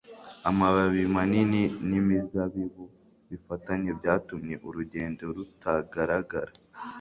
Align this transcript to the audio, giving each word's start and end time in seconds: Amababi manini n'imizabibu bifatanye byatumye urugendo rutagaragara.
Amababi 0.49 1.01
manini 1.13 1.63
n'imizabibu 1.89 2.85
bifatanye 3.29 3.89
byatumye 3.99 4.55
urugendo 4.67 5.23
rutagaragara. 5.35 6.51